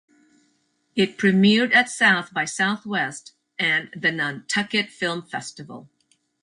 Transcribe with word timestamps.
It 0.95 1.15
premiered 1.15 1.75
at 1.75 1.87
South 1.87 2.33
by 2.33 2.45
Southwest 2.45 3.33
and 3.59 3.91
the 3.95 4.11
Nantucket 4.11 4.89
Film 4.89 5.21
Festival. 5.21 5.89